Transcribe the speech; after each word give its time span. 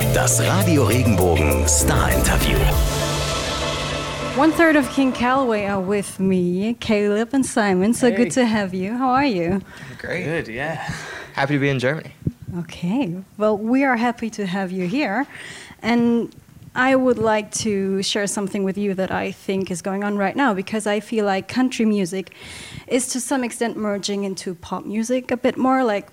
Das 0.00 0.40
Radio 0.40 0.84
Regenbogen 0.84 1.68
Star 1.68 2.10
Interview. 2.12 2.56
One 4.36 4.50
third 4.50 4.74
of 4.76 4.90
King 4.94 5.12
Calaway 5.12 5.68
are 5.68 5.80
with 5.80 6.18
me, 6.18 6.74
Caleb 6.80 7.28
and 7.32 7.44
Simon. 7.44 7.92
So 7.94 8.08
Hey. 8.08 8.16
good 8.16 8.30
to 8.32 8.44
have 8.46 8.74
you. 8.74 8.96
How 8.96 9.10
are 9.10 9.26
you? 9.26 9.60
Great. 9.98 10.24
Good, 10.24 10.48
yeah. 10.48 10.80
Happy 11.34 11.54
to 11.54 11.60
be 11.60 11.68
in 11.68 11.78
Germany. 11.78 12.12
Okay. 12.58 13.14
Well, 13.38 13.56
we 13.56 13.84
are 13.84 13.96
happy 13.96 14.30
to 14.30 14.46
have 14.46 14.72
you 14.72 14.86
here. 14.88 15.26
And 15.82 16.34
I 16.74 16.96
would 16.96 17.18
like 17.18 17.50
to 17.62 18.02
share 18.02 18.26
something 18.26 18.64
with 18.64 18.76
you 18.78 18.94
that 18.94 19.10
I 19.12 19.30
think 19.32 19.70
is 19.70 19.82
going 19.82 20.02
on 20.02 20.16
right 20.16 20.34
now 20.34 20.54
because 20.54 20.86
I 20.86 21.00
feel 21.00 21.24
like 21.24 21.46
country 21.46 21.84
music 21.84 22.32
is 22.88 23.06
to 23.08 23.20
some 23.20 23.44
extent 23.44 23.76
merging 23.76 24.24
into 24.24 24.54
pop 24.54 24.84
music 24.86 25.30
a 25.30 25.36
bit 25.36 25.56
more, 25.56 25.84
like 25.84 26.08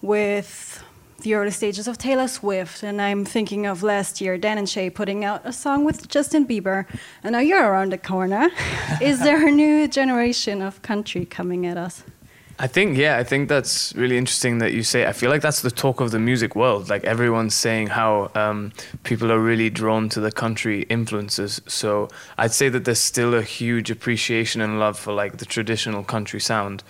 with 0.00 0.82
the 1.24 1.34
early 1.34 1.50
stages 1.50 1.88
of 1.88 1.98
Taylor 1.98 2.28
Swift. 2.28 2.82
And 2.82 3.02
I'm 3.02 3.24
thinking 3.24 3.66
of 3.66 3.82
last 3.82 4.20
year, 4.20 4.38
Dan 4.38 4.58
and 4.58 4.68
Shay 4.68 4.90
putting 4.90 5.24
out 5.24 5.40
a 5.44 5.52
song 5.52 5.84
with 5.84 6.08
Justin 6.08 6.46
Bieber. 6.46 6.86
And 7.24 7.32
now 7.32 7.40
you're 7.40 7.64
around 7.64 7.92
the 7.92 7.98
corner. 7.98 8.50
is 9.00 9.20
there 9.20 9.48
a 9.48 9.50
new 9.50 9.88
generation 9.88 10.62
of 10.62 10.82
country 10.82 11.24
coming 11.24 11.66
at 11.66 11.76
us? 11.76 12.04
I 12.56 12.68
think, 12.68 12.96
yeah, 12.96 13.16
I 13.16 13.24
think 13.24 13.48
that's 13.48 13.92
really 13.96 14.16
interesting 14.16 14.58
that 14.58 14.72
you 14.72 14.84
say. 14.84 15.06
I 15.06 15.12
feel 15.12 15.28
like 15.28 15.42
that's 15.42 15.62
the 15.62 15.72
talk 15.72 16.00
of 16.00 16.12
the 16.12 16.20
music 16.20 16.54
world. 16.54 16.88
Like 16.88 17.02
everyone's 17.02 17.54
saying 17.54 17.88
how 17.88 18.30
um, 18.36 18.72
people 19.02 19.32
are 19.32 19.40
really 19.40 19.70
drawn 19.70 20.08
to 20.10 20.20
the 20.20 20.30
country 20.30 20.82
influences. 20.82 21.60
So 21.66 22.08
I'd 22.38 22.52
say 22.52 22.68
that 22.68 22.84
there's 22.84 23.00
still 23.00 23.34
a 23.34 23.42
huge 23.42 23.90
appreciation 23.90 24.60
and 24.60 24.78
love 24.78 24.96
for 24.96 25.12
like 25.12 25.38
the 25.38 25.46
traditional 25.46 26.04
country 26.04 26.38
sound. 26.38 26.84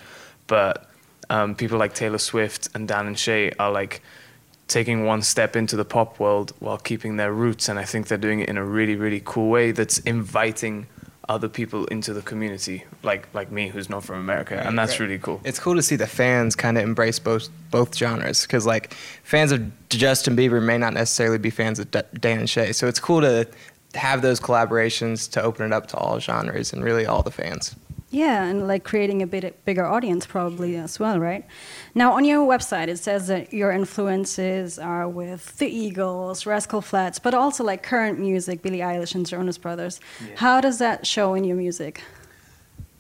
But 0.49 0.91
um, 1.31 1.55
people 1.55 1.79
like 1.79 1.95
Taylor 1.95 2.19
Swift 2.19 2.69
and 2.75 2.87
Dan 2.87 3.07
and 3.07 3.19
Shay 3.19 3.51
are 3.59 3.73
like 3.73 4.03
taking 4.69 5.05
one 5.05 5.23
step 5.23 5.57
into 5.57 5.77
the 5.77 5.85
pop 5.85 6.19
world 6.19 6.53
while 6.61 6.79
keeping 6.79 7.17
their 7.17 7.33
roots. 7.33 7.69
And 7.69 7.79
I 7.79 7.85
think 7.85 8.09
they're 8.09 8.19
doing 8.19 8.41
it 8.41 8.49
in 8.49 8.57
a 8.57 8.65
really, 8.65 8.97
really 8.97 9.21
cool 9.25 9.51
way 9.51 9.73
that's 9.73 9.99
inviting 9.99 10.87
other 11.29 11.49
people 11.49 11.87
into 11.87 12.13
the 12.13 12.21
community, 12.21 12.85
like 13.03 13.27
like 13.33 13.51
me, 13.51 13.69
who's 13.69 13.89
not 13.89 14.05
from 14.05 14.19
America, 14.19 14.63
and 14.67 14.79
that's 14.79 14.93
Right. 14.93 15.01
really 15.07 15.19
cool. 15.19 15.41
It's 15.43 15.59
cool 15.59 15.75
to 15.75 15.83
see 15.83 15.97
the 15.97 16.07
fans 16.07 16.55
kind 16.55 16.77
of 16.77 16.85
embrace 16.85 17.19
both 17.19 17.49
both 17.71 17.95
genres 17.97 18.43
because 18.43 18.67
like 18.67 18.93
fans 19.23 19.51
of 19.51 19.63
Justin 19.89 20.37
Bieber 20.37 20.63
may 20.63 20.77
not 20.77 20.93
necessarily 20.93 21.39
be 21.39 21.49
fans 21.49 21.79
of 21.79 21.91
D- 21.91 22.03
Dan 22.21 22.41
and 22.41 22.51
Shay, 22.51 22.73
so 22.73 22.87
it's 22.89 23.01
cool 23.01 23.23
to 23.23 23.47
have 23.95 24.21
those 24.21 24.39
collaborations 24.39 25.31
to 25.31 25.43
open 25.43 25.65
it 25.65 25.73
up 25.73 25.87
to 25.89 25.97
all 25.97 26.19
genres 26.21 26.75
and 26.75 26.85
really 26.85 27.07
all 27.07 27.23
the 27.23 27.31
fans. 27.31 27.75
Yeah, 28.15 28.45
and 28.45 28.69
like 28.69 28.85
creating 28.85 29.23
a 29.23 29.27
bit 29.27 29.65
bigger 29.65 29.85
audience 29.85 30.25
probably 30.25 30.77
as 30.77 31.01
well, 31.01 31.19
right? 31.19 31.45
Now 31.97 32.13
on 32.13 32.25
your 32.25 32.47
website 32.47 32.87
it 32.87 32.99
says 32.99 33.27
that 33.27 33.53
your 33.53 33.73
influences 33.73 34.79
are 34.79 35.09
with 35.09 35.59
the 35.59 35.67
Eagles, 35.67 36.47
Rascal 36.47 36.81
Flatts, 36.81 37.19
but 37.19 37.35
also 37.35 37.65
like 37.65 37.83
current 37.83 38.21
music, 38.21 38.63
Billie 38.63 38.79
Eilish 38.79 39.17
and 39.17 39.27
Jonas 39.27 39.59
Brothers. 39.59 39.99
Yeah. 40.21 40.37
How 40.37 40.61
does 40.61 40.79
that 40.79 41.09
show 41.09 41.35
in 41.35 41.43
your 41.43 41.57
music? 41.57 42.03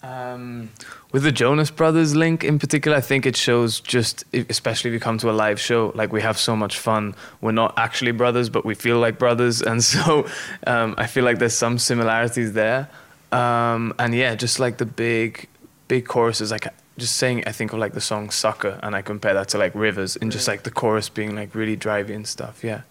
Um, 0.03 0.71
with 1.12 1.23
the 1.23 1.31
Jonas 1.31 1.71
Brothers 1.71 2.17
link 2.17 2.43
in 2.43 2.59
particular, 2.59 2.97
I 2.97 3.01
think 3.01 3.25
it 3.25 3.37
shows 3.37 3.78
just, 3.78 4.25
especially 4.34 4.91
if 4.91 4.95
you 4.95 5.01
come 5.01 5.17
to 5.19 5.31
a 5.31 5.37
live 5.45 5.61
show, 5.61 5.93
like 5.95 6.12
we 6.12 6.23
have 6.23 6.39
so 6.39 6.56
much 6.56 6.77
fun. 6.78 7.15
We're 7.41 7.53
not 7.53 7.73
actually 7.78 8.11
brothers, 8.12 8.51
but 8.51 8.65
we 8.65 8.75
feel 8.75 8.99
like 8.99 9.19
brothers, 9.19 9.62
and 9.71 9.83
so 9.83 10.27
um, 10.67 10.97
I 10.99 11.06
feel 11.06 11.25
like 11.25 11.39
there's 11.39 11.55
some 11.55 11.78
similarities 11.78 12.53
there. 12.53 12.91
Um, 13.35 13.95
and 13.99 14.15
yeah, 14.15 14.35
just 14.35 14.61
like 14.61 14.79
the 14.79 14.87
big, 14.87 15.49
big 15.89 16.07
choruses, 16.07 16.51
like 16.51 16.69
just 16.97 17.17
saying, 17.17 17.45
I 17.47 17.53
think 17.53 17.73
of 17.73 17.79
like 17.79 17.93
the 17.93 18.01
song 18.01 18.31
"Sucker," 18.31 18.79
and 18.83 18.95
I 18.95 19.03
compare 19.03 19.35
that 19.35 19.49
to 19.49 19.59
like 19.59 19.75
Rivers, 19.75 20.17
and 20.17 20.31
just 20.31 20.47
like 20.47 20.63
the 20.63 20.71
chorus 20.71 21.09
being 21.09 21.35
like 21.35 21.55
really 21.55 21.77
drivey 21.77 22.15
and 22.15 22.27
stuff. 22.27 22.62
Yeah. 22.62 22.83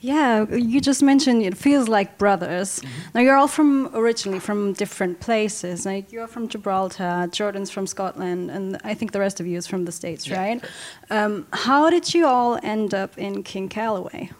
Yeah, 0.00 0.48
you 0.48 0.80
just 0.80 1.02
mentioned 1.02 1.42
it 1.42 1.56
feels 1.56 1.88
like 1.88 2.18
brothers. 2.18 2.80
Now 3.14 3.20
you're 3.20 3.36
all 3.36 3.48
from 3.48 3.90
originally 3.94 4.38
from 4.38 4.72
different 4.74 5.18
places. 5.18 5.84
Like 5.84 6.12
you're 6.12 6.28
from 6.28 6.46
Gibraltar, 6.46 7.28
Jordan's 7.32 7.70
from 7.70 7.86
Scotland, 7.86 8.50
and 8.50 8.78
I 8.84 8.94
think 8.94 9.10
the 9.10 9.18
rest 9.18 9.40
of 9.40 9.46
you 9.46 9.58
is 9.58 9.66
from 9.66 9.86
the 9.86 9.92
States, 9.92 10.30
right? 10.30 10.64
Um, 11.10 11.48
how 11.52 11.90
did 11.90 12.14
you 12.14 12.26
all 12.26 12.60
end 12.62 12.94
up 12.94 13.18
in 13.18 13.42
King 13.42 13.68
Calaway? 13.68 14.30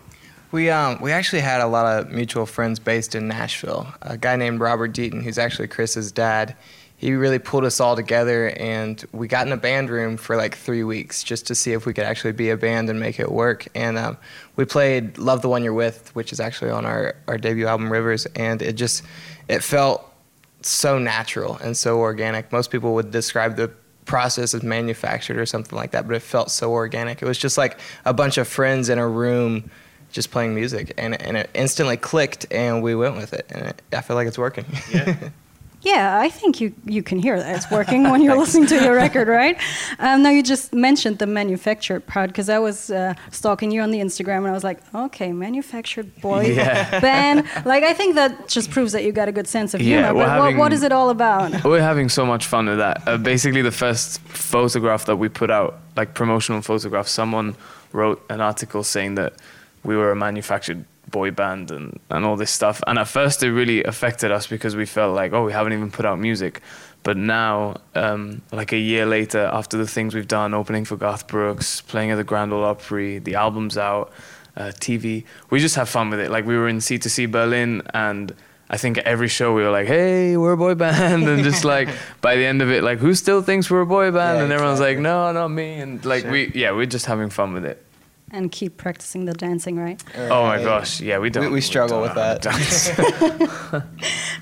We 0.50 0.70
um 0.70 0.98
we 1.00 1.12
actually 1.12 1.41
had 1.41 1.60
a 1.60 1.66
lot 1.66 1.98
of 1.98 2.10
mutual 2.10 2.47
friends 2.47 2.78
based 2.78 3.14
in 3.14 3.28
Nashville. 3.28 3.86
A 4.00 4.16
guy 4.16 4.36
named 4.36 4.60
Robert 4.60 4.92
Deaton, 4.92 5.22
who's 5.22 5.36
actually 5.38 5.69
Chris's 5.69 6.10
dad. 6.10 6.56
He 6.97 7.12
really 7.12 7.38
pulled 7.38 7.64
us 7.64 7.78
all 7.78 7.94
together, 7.94 8.48
and 8.56 9.04
we 9.12 9.28
got 9.28 9.47
in 9.47 9.53
a 9.53 9.56
band 9.56 9.88
room 9.88 10.16
for 10.16 10.36
like 10.36 10.56
three 10.56 10.82
weeks 10.82 11.22
just 11.22 11.47
to 11.47 11.54
see 11.54 11.72
if 11.72 11.86
we 11.86 11.94
could 11.94 12.04
actually 12.04 12.32
be 12.32 12.50
a 12.50 12.56
band 12.56 12.91
and 12.91 12.98
make 12.98 13.20
it 13.20 13.31
work. 13.31 13.69
And 13.75 13.97
um, 13.98 14.16
we 14.56 14.64
played 14.64 15.19
"Love 15.19 15.42
the 15.42 15.48
One 15.50 15.62
You're 15.62 15.75
With," 15.75 16.14
which 16.16 16.32
is 16.32 16.41
actually 16.41 16.70
on 16.70 16.86
our 16.86 17.15
our 17.28 17.36
debut 17.36 17.66
album 17.66 17.92
Rivers, 17.92 18.25
and 18.34 18.62
it 18.62 18.72
just 18.72 19.04
it 19.48 19.62
felt 19.62 20.03
so 20.62 20.98
natural 20.98 21.56
and 21.59 21.76
so 21.76 21.98
organic. 21.98 22.50
Most 22.50 22.70
people 22.70 22.94
would 22.94 23.10
describe 23.10 23.56
the 23.56 23.70
process 24.06 24.54
as 24.54 24.62
manufactured 24.62 25.36
or 25.36 25.44
something 25.44 25.76
like 25.76 25.91
that, 25.91 26.09
but 26.09 26.16
it 26.16 26.22
felt 26.22 26.50
so 26.50 26.72
organic. 26.72 27.20
It 27.20 27.26
was 27.26 27.38
just 27.38 27.59
like 27.59 27.78
a 28.06 28.15
bunch 28.15 28.38
of 28.38 28.48
friends 28.48 28.88
in 28.88 28.98
a 28.98 29.06
room 29.06 29.70
just 30.10 30.30
playing 30.30 30.54
music, 30.54 30.94
and, 30.98 31.20
and 31.20 31.36
it 31.36 31.50
instantly 31.54 31.96
clicked, 31.96 32.46
and 32.50 32.82
we 32.82 32.94
went 32.94 33.16
with 33.16 33.32
it. 33.32 33.46
And 33.50 33.66
it, 33.69 33.82
I 33.92 34.00
feel 34.00 34.16
like 34.16 34.26
it's 34.28 34.38
working. 34.38 34.64
Yeah. 34.92 35.16
Yeah, 35.80 36.19
I 36.19 36.28
think 36.28 36.60
you, 36.60 36.74
you 36.86 37.04
can 37.04 37.20
hear 37.20 37.38
that 37.38 37.54
it's 37.54 37.70
working 37.78 38.10
when 38.10 38.20
you're 38.20 38.36
listening 38.36 38.66
to 38.66 38.74
your 38.82 38.97
record, 38.97 39.28
right? 39.41 39.56
Um, 40.00 40.24
now, 40.24 40.30
you 40.30 40.42
just 40.42 40.72
mentioned 40.74 41.20
the 41.20 41.26
manufactured 41.28 42.04
part 42.04 42.30
because 42.30 42.48
I 42.48 42.58
was 42.58 42.91
uh, 42.91 43.14
stalking 43.30 43.70
you 43.70 43.80
on 43.82 43.92
the 43.92 44.00
Instagram 44.00 44.38
and 44.38 44.48
I 44.48 44.52
was 44.52 44.64
like, 44.64 44.80
okay, 44.92 45.30
manufactured 45.32 46.20
boy 46.20 46.47
Yeah. 46.47 46.98
band. 46.98 47.44
Like, 47.64 47.84
I 47.84 47.92
think 47.94 48.16
that 48.16 48.48
just 48.48 48.72
proves 48.72 48.91
that 48.91 49.04
you 49.04 49.12
got 49.12 49.28
a 49.28 49.32
good 49.32 49.47
sense 49.47 49.72
of 49.72 49.80
humor. 49.80 50.12
we're 50.14 50.26
but 50.26 50.38
what, 50.41 50.56
what 50.56 50.62
having- 50.64 50.72
is 50.72 50.82
it 50.82 50.91
all 50.91 51.10
about? 51.10 51.62
We're 51.62 51.80
having 51.80 52.08
so 52.08 52.26
much 52.26 52.47
fun 52.47 52.66
with 52.66 52.78
that. 52.78 53.06
Uh, 53.06 53.16
basically, 53.16 53.62
the 53.62 53.70
first 53.70 54.20
photograph 54.22 55.04
that 55.04 55.14
we 55.16 55.28
put 55.28 55.48
out, 55.48 55.78
like 55.97 56.12
promotional 56.12 56.60
photograph, 56.60 57.06
someone 57.06 57.54
wrote 57.92 58.20
an 58.30 58.41
article 58.41 58.82
saying 58.82 59.14
that 59.14 59.34
we 59.88 59.97
were 59.97 60.10
a 60.10 60.16
manufactured 60.16 60.84
boy 61.10 61.31
band 61.31 61.71
and, 61.71 61.99
and 62.10 62.26
all 62.26 62.37
this 62.37 62.50
stuff. 62.50 62.82
And 62.87 62.99
at 62.99 63.09
first, 63.09 63.43
it 63.43 63.50
really 63.50 63.82
affected 63.82 64.31
us 64.31 64.47
because 64.47 64.76
we 64.76 64.84
felt 64.84 65.16
like, 65.16 65.32
oh, 65.32 65.44
we 65.47 65.53
haven't 65.53 65.72
even 65.72 65.91
put 65.91 66.04
out 66.04 66.19
music. 66.19 66.60
But 67.03 67.16
now, 67.16 67.76
um, 67.94 68.43
like 68.53 68.72
a 68.72 68.77
year 68.78 69.06
later, 69.06 69.48
after 69.50 69.78
the 69.78 69.87
things 69.87 70.15
we've 70.15 70.28
done, 70.28 70.53
opening 70.53 70.84
for 70.84 70.97
Garth 70.97 71.27
Brooks, 71.27 71.81
playing 71.81 72.10
at 72.10 72.16
the 72.16 72.25
Grand 72.25 72.53
Ole 72.53 72.65
Opry, 72.65 73.19
the 73.19 73.37
album's 73.37 73.78
out, 73.78 74.12
uh, 74.59 74.72
TV, 74.78 75.25
we 75.48 75.59
just 75.59 75.77
have 75.77 75.88
fun 75.88 76.10
with 76.10 76.21
it. 76.21 76.31
Like 76.31 76.44
we 76.44 76.54
were 76.59 76.69
in 76.69 76.78
C2C 76.78 77.31
Berlin 77.31 77.81
and 77.94 78.34
I 78.69 78.77
think 78.77 78.98
at 78.98 79.04
every 79.06 79.28
show 79.28 79.54
we 79.54 79.62
were 79.62 79.71
like, 79.71 79.87
"Hey, 79.87 80.37
we're 80.37 80.53
a 80.53 80.56
boy 80.59 80.75
band," 80.75 81.27
and 81.32 81.43
just 81.43 81.65
like 81.65 81.88
by 82.21 82.37
the 82.37 82.44
end 82.44 82.60
of 82.60 82.71
it, 82.71 82.82
like, 82.84 82.98
who 82.98 83.15
still 83.15 83.41
thinks 83.41 83.71
we're 83.71 83.81
a 83.81 83.87
boy 83.87 84.10
band? 84.10 84.37
Yeah, 84.37 84.44
and 84.44 84.53
everyone's 84.53 84.81
like, 84.81 84.98
"No, 84.98 85.32
not 85.32 85.48
me." 85.48 85.81
And 85.81 86.04
like 86.04 86.25
Sure. 86.25 86.32
we, 86.32 86.53
yeah, 86.54 86.72
we're 86.72 86.84
just 86.84 87.06
having 87.06 87.31
fun 87.31 87.54
with 87.54 87.65
it. 87.65 87.82
And 88.31 88.53
keep 88.53 88.77
practicing 88.77 89.25
the 89.25 89.33
dancing, 89.33 89.78
right? 89.78 90.03
Oh 90.16 90.44
my 90.44 90.62
gosh, 90.62 91.00
yeah, 91.00 91.19
we 91.19 91.31
don't. 91.31 91.50
we 91.50 91.61
struggle 91.62 92.00
don't 92.00 92.09
with 92.09 92.16
know 92.16 92.22
how 92.22 92.34
to 92.34 93.71
that. 93.71 93.84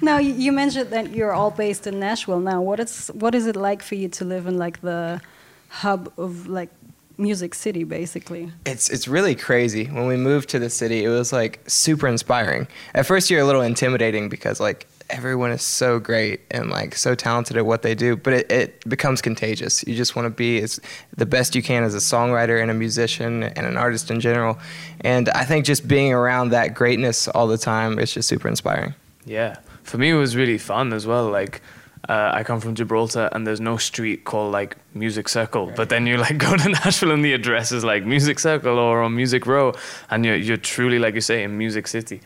Now, 0.03 0.19
you 0.19 0.35
you 0.35 0.53
mentioned 0.53 0.91
that 0.91 1.15
you're 1.15 1.33
all 1.33 1.51
based 1.51 1.87
in 1.87 2.01
Nashville 2.01 2.41
now. 2.41 2.61
What 2.61 2.81
is, 2.81 3.09
what 3.15 3.35
is 3.35 3.47
it 3.47 3.57
like 3.57 3.83
for 3.83 3.95
you 3.95 4.09
to 4.09 4.25
live 4.25 4.47
in 4.47 4.59
like 4.59 4.81
the 4.81 5.21
hub 5.69 6.13
of 6.19 6.49
like 6.49 6.71
Music 7.17 7.55
City, 7.55 7.85
basically? 7.85 8.53
It's 8.65 8.91
it's 8.91 9.09
really 9.09 9.35
crazy. 9.35 9.87
When 9.87 10.07
we 10.07 10.17
moved 10.17 10.49
to 10.51 10.59
the 10.59 10.69
city, 10.69 11.05
it 11.05 11.09
was 11.09 11.33
like 11.33 11.61
super 11.67 12.09
inspiring. 12.09 12.67
At 12.95 13.07
first, 13.07 13.31
you're 13.31 13.41
a 13.41 13.45
little 13.47 13.63
intimidating 13.63 14.29
because 14.29 14.61
like 14.61 14.87
everyone 15.11 15.50
is 15.50 15.62
so 15.62 15.99
great 15.99 16.41
and 16.50 16.71
like 16.71 16.94
so 16.94 17.15
talented 17.15 17.56
at 17.56 17.67
what 17.67 17.83
they 17.83 17.94
do, 17.94 18.17
but 18.17 18.33
it, 18.33 18.53
it 18.53 18.89
becomes 18.89 19.22
contagious. 19.22 19.84
You 19.87 19.94
just 19.94 20.17
want 20.17 20.27
to 20.27 20.31
be 20.31 20.61
as 20.61 20.81
the 21.17 21.27
best 21.27 21.55
you 21.55 21.62
can 21.62 21.84
as 21.84 21.94
a 21.94 21.99
songwriter 21.99 22.61
and 22.61 22.71
a 22.71 22.75
musician 22.75 23.43
and 23.43 23.67
an 23.67 23.77
artist 23.77 24.11
in 24.11 24.21
general. 24.21 24.59
And 25.00 25.29
I 25.31 25.44
think 25.44 25.64
just 25.64 25.87
being 25.87 26.12
around 26.12 26.50
that 26.50 26.75
greatness 26.75 27.29
all 27.29 27.47
the 27.47 27.58
time 27.58 27.99
is 27.99 28.12
just 28.12 28.29
super 28.29 28.49
inspiring. 28.49 28.94
Yeah, 29.25 29.58
for 29.82 29.99
me 29.99 30.11
it 30.11 30.14
was 30.14 30.37
really 30.37 30.58
fun 30.58 30.93
as 30.93 31.06
well. 31.06 31.29
Like 31.31 31.62
uh, 32.08 32.31
I 32.32 32.44
come 32.44 32.61
from 32.61 32.75
Gibraltar, 32.75 33.29
and 33.32 33.47
there's 33.47 33.61
no 33.61 33.76
street 33.76 34.25
called 34.25 34.53
like 34.53 34.76
Music 34.94 35.29
Circle. 35.29 35.73
But 35.75 35.88
then 35.88 36.06
you 36.06 36.17
like 36.19 36.38
go 36.49 36.56
to 36.56 36.69
Nashville, 36.69 37.11
and 37.11 37.25
the 37.25 37.32
address 37.32 37.73
is 37.73 37.85
like 37.85 38.05
Music 38.05 38.38
Circle 38.38 38.79
or 38.79 39.03
on 39.03 39.17
Music 39.17 39.47
Row, 39.47 39.75
and 40.11 40.25
you're 40.25 40.37
you're 40.37 40.56
truly 40.56 40.99
like 40.99 41.14
you 41.14 41.20
say 41.20 41.43
in 41.43 41.58
Music 41.58 41.88
City. 41.88 42.20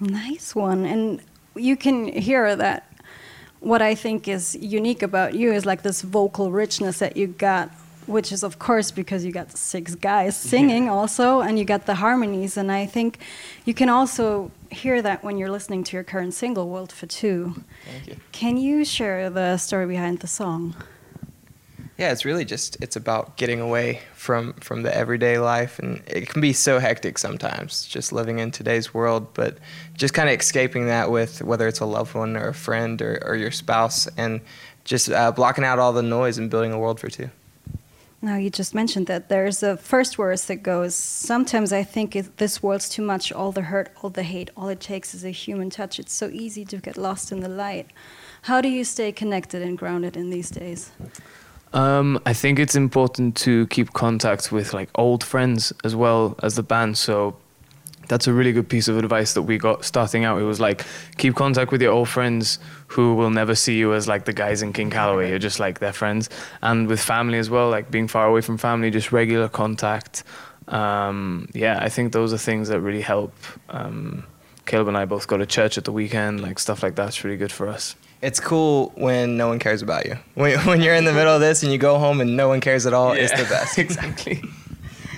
Nice 0.00 0.54
one. 0.54 0.84
And 0.84 1.20
you 1.54 1.76
can 1.76 2.06
hear 2.06 2.54
that 2.56 2.84
what 3.60 3.82
I 3.82 3.94
think 3.94 4.28
is 4.28 4.56
unique 4.60 5.02
about 5.02 5.34
you 5.34 5.52
is 5.52 5.66
like 5.66 5.82
this 5.82 6.02
vocal 6.02 6.52
richness 6.52 6.98
that 7.00 7.16
you 7.16 7.26
got, 7.26 7.70
which 8.06 8.30
is, 8.32 8.42
of 8.42 8.58
course, 8.58 8.90
because 8.90 9.24
you 9.24 9.32
got 9.32 9.56
six 9.56 9.94
guys 9.94 10.36
singing 10.36 10.88
also, 10.88 11.40
and 11.40 11.58
you 11.58 11.64
got 11.64 11.86
the 11.86 11.96
harmonies. 11.96 12.56
And 12.56 12.70
I 12.70 12.86
think 12.86 13.18
you 13.64 13.74
can 13.74 13.88
also 13.88 14.50
hear 14.70 15.02
that 15.02 15.24
when 15.24 15.38
you're 15.38 15.50
listening 15.50 15.82
to 15.84 15.96
your 15.96 16.04
current 16.04 16.34
single, 16.34 16.68
World 16.68 16.92
for 16.92 17.06
Two. 17.06 17.64
Thank 17.90 18.06
you. 18.06 18.16
Can 18.32 18.56
you 18.56 18.84
share 18.84 19.28
the 19.30 19.56
story 19.56 19.86
behind 19.86 20.20
the 20.20 20.28
song? 20.28 20.76
Yeah, 21.98 22.12
it's 22.12 22.24
really 22.24 22.44
just 22.44 22.76
it's 22.80 22.94
about 22.94 23.36
getting 23.36 23.60
away 23.60 24.00
from 24.14 24.52
from 24.54 24.82
the 24.82 24.96
everyday 24.96 25.38
life, 25.38 25.80
and 25.80 26.00
it 26.06 26.28
can 26.28 26.40
be 26.40 26.52
so 26.52 26.78
hectic 26.78 27.18
sometimes, 27.18 27.86
just 27.86 28.12
living 28.12 28.38
in 28.38 28.52
today's 28.52 28.94
world. 28.94 29.34
But 29.34 29.58
just 29.94 30.14
kind 30.14 30.28
of 30.28 30.38
escaping 30.38 30.86
that 30.86 31.10
with 31.10 31.42
whether 31.42 31.66
it's 31.66 31.80
a 31.80 31.86
loved 31.86 32.14
one 32.14 32.36
or 32.36 32.48
a 32.48 32.54
friend 32.54 33.02
or, 33.02 33.20
or 33.26 33.34
your 33.34 33.50
spouse, 33.50 34.06
and 34.16 34.40
just 34.84 35.10
uh, 35.10 35.32
blocking 35.32 35.64
out 35.64 35.80
all 35.80 35.92
the 35.92 36.02
noise 36.02 36.38
and 36.38 36.48
building 36.48 36.72
a 36.72 36.78
world 36.78 37.00
for 37.00 37.08
two. 37.08 37.30
Now 38.22 38.36
you 38.36 38.50
just 38.50 38.76
mentioned 38.76 39.08
that 39.08 39.28
there's 39.28 39.64
a 39.64 39.76
first 39.76 40.16
verse 40.16 40.44
that 40.44 40.62
goes. 40.62 40.94
Sometimes 40.94 41.72
I 41.72 41.82
think 41.82 42.12
this 42.36 42.62
world's 42.62 42.88
too 42.88 43.02
much. 43.02 43.32
All 43.32 43.50
the 43.50 43.62
hurt, 43.62 43.90
all 44.02 44.10
the 44.10 44.22
hate. 44.22 44.50
All 44.56 44.68
it 44.68 44.80
takes 44.80 45.14
is 45.14 45.24
a 45.24 45.30
human 45.30 45.68
touch. 45.68 45.98
It's 45.98 46.12
so 46.12 46.28
easy 46.28 46.64
to 46.66 46.76
get 46.76 46.96
lost 46.96 47.32
in 47.32 47.40
the 47.40 47.48
light. 47.48 47.88
How 48.42 48.60
do 48.60 48.68
you 48.68 48.84
stay 48.84 49.10
connected 49.10 49.62
and 49.62 49.76
grounded 49.76 50.16
in 50.16 50.30
these 50.30 50.50
days? 50.50 50.92
Um, 51.72 52.20
I 52.24 52.32
think 52.32 52.58
it's 52.58 52.74
important 52.74 53.36
to 53.38 53.66
keep 53.68 53.92
contact 53.92 54.50
with 54.50 54.72
like 54.72 54.88
old 54.94 55.22
friends 55.22 55.72
as 55.84 55.94
well 55.94 56.34
as 56.42 56.56
the 56.56 56.62
band. 56.62 56.96
So 56.96 57.36
that's 58.08 58.26
a 58.26 58.32
really 58.32 58.52
good 58.52 58.68
piece 58.68 58.88
of 58.88 58.96
advice 58.98 59.34
that 59.34 59.42
we 59.42 59.58
got 59.58 59.84
starting 59.84 60.24
out. 60.24 60.40
It 60.40 60.44
was 60.44 60.60
like 60.60 60.84
keep 61.18 61.34
contact 61.34 61.70
with 61.70 61.82
your 61.82 61.92
old 61.92 62.08
friends 62.08 62.58
who 62.88 63.14
will 63.14 63.30
never 63.30 63.54
see 63.54 63.76
you 63.76 63.94
as 63.94 64.08
like 64.08 64.24
the 64.24 64.32
guys 64.32 64.62
in 64.62 64.72
King 64.72 64.90
Calaway. 64.90 65.28
You're 65.28 65.38
just 65.38 65.60
like 65.60 65.78
their 65.78 65.92
friends, 65.92 66.30
and 66.62 66.88
with 66.88 67.00
family 67.00 67.38
as 67.38 67.50
well. 67.50 67.68
Like 67.68 67.90
being 67.90 68.08
far 68.08 68.26
away 68.26 68.40
from 68.40 68.58
family, 68.58 68.90
just 68.90 69.12
regular 69.12 69.48
contact. 69.48 70.24
Um, 70.68 71.48
yeah, 71.54 71.78
I 71.80 71.88
think 71.88 72.12
those 72.12 72.32
are 72.32 72.38
things 72.38 72.68
that 72.68 72.80
really 72.80 73.02
help. 73.02 73.34
Um, 73.68 74.24
Caleb 74.66 74.88
and 74.88 74.98
I 74.98 75.06
both 75.06 75.26
go 75.26 75.38
to 75.38 75.46
church 75.46 75.78
at 75.78 75.84
the 75.84 75.92
weekend, 75.92 76.42
like 76.42 76.58
stuff 76.58 76.82
like 76.82 76.94
that's 76.94 77.24
really 77.24 77.38
good 77.38 77.52
for 77.52 77.68
us. 77.68 77.94
It's 78.20 78.40
cool 78.40 78.92
when 78.96 79.36
no 79.36 79.48
one 79.48 79.58
cares 79.58 79.82
about 79.82 80.06
you. 80.06 80.18
When, 80.34 80.58
when 80.66 80.80
you're 80.80 80.94
in 80.94 81.04
the 81.04 81.12
middle 81.12 81.34
of 81.34 81.40
this 81.40 81.62
and 81.62 81.72
you 81.72 81.78
go 81.78 81.98
home 81.98 82.20
and 82.20 82.36
no 82.36 82.48
one 82.48 82.60
cares 82.60 82.86
at 82.86 82.92
all, 82.92 83.12
it's 83.12 83.32
the 83.32 83.48
best. 83.48 83.78
exactly. 83.86 84.42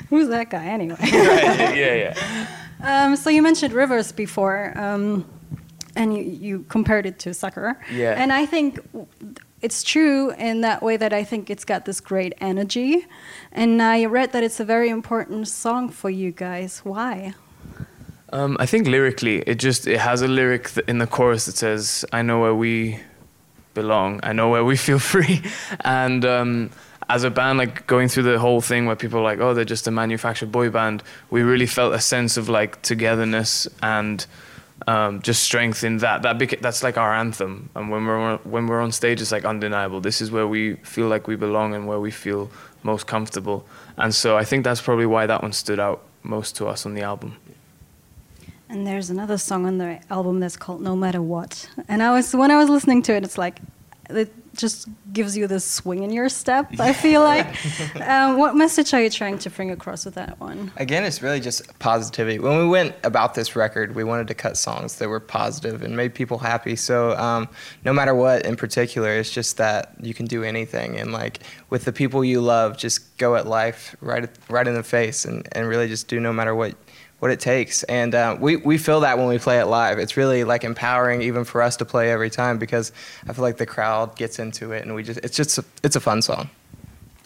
Who's 0.09 0.29
that 0.29 0.51
guy 0.51 0.67
anyway? 0.67 0.97
right. 1.01 1.77
Yeah, 1.77 2.15
yeah. 2.15 2.47
Um, 2.83 3.17
so 3.17 3.31
you 3.31 3.43
mentioned 3.43 3.73
rivers 3.73 4.11
before, 4.11 4.77
um, 4.77 5.25
and 5.95 6.17
you, 6.17 6.23
you 6.25 6.65
compared 6.69 7.07
it 7.07 7.19
to 7.21 7.35
soccer. 7.35 7.79
Yeah. 7.93 8.15
And 8.17 8.33
I 8.33 8.45
think 8.47 8.81
it's 9.63 9.83
true 9.83 10.33
in 10.33 10.63
that 10.63 10.83
way 10.83 10.97
that 10.97 11.13
I 11.13 11.23
think 11.23 11.51
it's 11.51 11.65
got 11.65 11.85
this 11.85 12.01
great 12.01 12.33
energy. 12.41 13.07
And 13.53 13.81
I 13.81 14.07
read 14.07 14.33
that 14.33 14.43
it's 14.43 14.59
a 14.61 14.65
very 14.65 14.89
important 14.89 15.49
song 15.49 15.91
for 15.91 16.11
you 16.11 16.33
guys. 16.33 16.81
Why? 16.81 17.35
Um, 18.33 18.57
I 18.61 18.67
think 18.67 18.87
lyrically, 18.87 19.39
it 19.47 19.57
just 19.57 19.87
it 19.87 19.99
has 19.99 20.23
a 20.23 20.29
lyric 20.29 20.71
in 20.87 20.99
the 20.99 21.07
chorus 21.07 21.47
that 21.47 21.57
says, 21.57 22.05
"I 22.13 22.23
know 22.23 22.41
where 22.41 22.55
we 22.55 23.01
belong. 23.75 24.21
I 24.23 24.33
know 24.33 24.49
where 24.51 24.65
we 24.65 24.77
feel 24.89 24.99
free," 24.99 25.43
and 25.81 26.25
um, 26.25 26.71
as 27.11 27.25
a 27.25 27.31
band, 27.31 27.59
like 27.59 27.87
going 27.89 28.09
through 28.09 28.23
the 28.23 28.39
whole 28.39 28.61
thing 28.61 28.87
where 28.87 28.95
people 28.95 29.19
are 29.19 29.25
like, 29.25 29.41
oh, 29.41 29.53
they're 29.53 29.65
just 29.65 29.89
a 29.89 29.91
manufactured 29.91 30.53
boy 30.53 30.71
band, 30.71 31.03
we 31.29 31.43
really 31.43 31.67
felt 31.67 31.93
a 31.93 31.99
sense 32.01 32.37
of 32.37 32.49
like 32.49 32.81
togetherness 32.83 33.67
and 33.83 34.27
um, 34.87 35.21
just 35.21 35.43
strength 35.43 35.83
in 35.83 35.99
that. 35.99 36.23
That 36.23 36.39
beca- 36.39 36.61
that's 36.61 36.85
like 36.85 36.97
our 36.97 37.13
anthem. 37.13 37.69
And 37.75 37.91
when 37.91 38.07
we're 38.07 38.17
on, 38.17 38.39
when 38.45 38.69
we're 38.69 38.81
on 38.81 38.93
stage, 38.93 39.21
it's 39.21 39.33
like 39.33 39.45
undeniable. 39.45 40.01
This 40.01 40.21
is 40.21 40.31
where 40.31 40.47
we 40.47 40.77
feel 40.77 41.09
like 41.09 41.27
we 41.27 41.35
belong 41.35 41.75
and 41.75 41.89
where 41.89 41.99
we 41.99 42.13
feel 42.13 42.49
most 42.85 43.09
comfortable. 43.09 43.67
And 43.97 44.15
so 44.15 44.37
I 44.37 44.45
think 44.45 44.63
that's 44.63 44.81
probably 44.81 45.07
why 45.07 45.27
that 45.27 45.43
one 45.43 45.53
stood 45.53 45.81
out 45.81 46.03
most 46.23 46.55
to 46.57 46.69
us 46.69 46.87
on 46.87 46.95
the 46.95 47.03
album. 47.03 47.37
And 48.71 48.87
there's 48.87 49.11
another 49.11 49.37
song 49.37 49.67
on 49.67 49.79
the 49.79 49.99
album 50.11 50.39
that's 50.39 50.57
called 50.57 50.81
No 50.81 50.95
Matter 50.95 51.21
What. 51.21 51.69
And 51.89 52.05
I 52.05 52.13
was 52.13 52.33
when 52.35 52.53
I 52.53 52.57
was 52.57 52.69
listening 52.69 53.03
to 53.03 53.15
it, 53.15 53.25
it's 53.25 53.37
like 53.37 53.59
it 54.09 54.33
just 54.57 54.89
gives 55.13 55.37
you 55.37 55.49
this 55.49 55.65
swing 55.65 56.05
in 56.05 56.11
your 56.11 56.29
step. 56.29 56.79
I 56.79 56.93
feel 56.93 57.23
like. 57.23 57.49
um, 58.01 58.39
what 58.39 58.55
message 58.55 58.95
are 58.95 59.03
you 59.03 59.11
trying 59.11 59.39
to 59.39 59.51
bring 59.51 59.73
across 59.73 60.05
with 60.05 60.15
that 60.15 60.39
one? 60.39 60.71
Again, 60.77 61.03
it's 61.03 61.21
really 61.21 61.41
just 61.41 61.79
positivity. 61.81 62.39
When 62.39 62.59
we 62.59 62.69
went 62.69 62.95
about 63.03 63.35
this 63.35 63.57
record, 63.57 63.97
we 63.97 64.05
wanted 64.05 64.29
to 64.29 64.35
cut 64.35 64.57
songs 64.57 64.97
that 64.97 65.09
were 65.09 65.19
positive 65.19 65.83
and 65.83 65.97
made 65.97 66.15
people 66.15 66.39
happy. 66.39 66.77
So 66.77 67.17
um, 67.17 67.49
no 67.85 67.93
matter 67.93 68.15
what, 68.15 68.47
in 68.47 68.55
particular, 68.55 69.17
it's 69.17 69.31
just 69.31 69.57
that 69.57 69.95
you 70.01 70.15
can 70.15 70.27
do 70.27 70.45
anything, 70.45 70.97
and 70.97 71.13
like 71.13 71.41
with 71.71 71.87
the 71.87 71.93
people 71.93 72.25
you 72.25 72.41
love, 72.41 72.77
just 72.77 73.17
go 73.19 73.35
at 73.35 73.49
life 73.49 73.97
right 74.01 74.29
right 74.49 74.69
in 74.69 74.75
the 74.75 74.85
face, 74.85 75.25
and, 75.25 75.49
and 75.53 75.67
really 75.67 75.89
just 75.89 76.07
do 76.07 76.21
no 76.21 76.33
matter 76.33 76.55
what 76.55 76.75
what 77.21 77.31
it 77.31 77.39
takes. 77.41 77.83
And 77.85 78.15
uh, 78.15 78.37
we, 78.41 78.57
we 78.57 78.77
feel 78.79 79.01
that 79.01 79.17
when 79.19 79.29
we 79.29 79.39
play 79.39 79.59
it 79.61 79.67
live. 79.67 79.99
It's 79.99 80.17
really 80.17 80.43
like 80.45 80.65
empowering 80.65 81.23
even 81.23 81.45
for 81.45 81.63
us 81.63 81.77
to 81.77 81.85
play 81.85 82.11
every 82.11 82.31
time 82.31 82.59
because 82.59 82.93
I 83.29 83.33
feel 83.33 83.43
like 83.43 83.57
the 83.59 83.67
crowd 83.67 84.17
gets 84.17 84.39
into 84.39 84.73
it 84.73 84.85
and 84.85 84.95
we 84.95 85.03
just, 85.03 85.21
it's 85.23 85.37
just, 85.37 85.59
a, 85.59 85.65
it's 85.83 85.97
a 85.97 86.01
fun 86.01 86.23
song. 86.23 86.49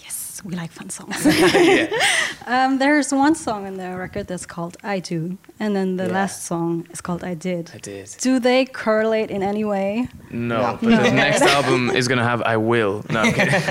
Yes, 0.01 0.43
we 0.45 0.55
like 0.57 0.71
fun 0.73 0.91
songs. 0.91 1.25
um, 2.47 2.79
there's 2.79 3.13
one 3.13 3.35
song 3.37 3.67
in 3.67 3.77
the 3.77 3.97
record 3.97 4.27
that's 4.27 4.47
called 4.47 4.77
I 4.83 4.99
Do. 4.99 5.39
And 5.61 5.75
then 5.77 5.97
the 5.97 6.07
Yeah. 6.07 6.13
last 6.13 6.45
song 6.45 6.87
is 6.91 7.01
called 7.01 7.23
I 7.25 7.35
Did. 7.35 7.71
I 7.75 7.79
did. 7.79 8.15
Do 8.21 8.39
they 8.41 8.65
correlate 8.67 9.31
in 9.31 9.43
any 9.43 9.65
way? 9.65 10.09
No, 10.31 10.61
No. 10.61 10.79
but 10.83 11.03
the 11.05 11.13
next 11.13 11.43
album 11.57 11.91
is 11.91 12.09
gonna 12.09 12.25
have 12.25 12.43
"I 12.43 12.57
Will." 12.57 13.05
No, 13.11 13.21
I'm 13.21 13.33
kidding. 13.33 13.63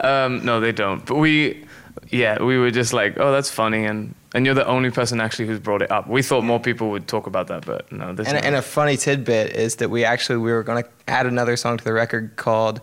um, 0.00 0.44
no, 0.44 0.58
they 0.60 0.72
don't. 0.72 1.06
But 1.06 1.16
we, 1.16 1.64
yeah, 2.10 2.42
we 2.42 2.58
were 2.58 2.70
just 2.70 2.92
like, 2.92 3.18
oh, 3.18 3.32
that's 3.32 3.50
funny, 3.50 3.84
and 3.84 4.14
and 4.34 4.44
you're 4.46 4.54
the 4.54 4.66
only 4.66 4.90
person 4.90 5.20
actually 5.20 5.46
who's 5.48 5.58
brought 5.60 5.82
it 5.82 5.90
up. 5.90 6.06
We 6.08 6.22
thought 6.22 6.44
more 6.44 6.60
people 6.60 6.90
would 6.90 7.06
talk 7.08 7.26
about 7.26 7.46
that, 7.48 7.64
but 7.66 7.90
no, 7.90 8.12
this. 8.12 8.28
And, 8.28 8.44
and 8.44 8.54
a 8.54 8.62
funny 8.62 8.96
tidbit 8.96 9.54
is 9.56 9.76
that 9.76 9.88
we 9.90 10.04
actually, 10.04 10.38
we 10.38 10.52
were 10.52 10.62
going 10.62 10.82
to 10.82 10.88
add 11.06 11.26
another 11.26 11.56
song 11.56 11.78
to 11.78 11.84
the 11.84 11.92
record 11.92 12.36
called 12.36 12.80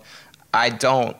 I 0.54 0.70
Don't. 0.70 1.16